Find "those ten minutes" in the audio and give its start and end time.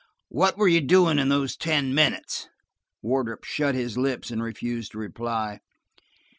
1.29-2.47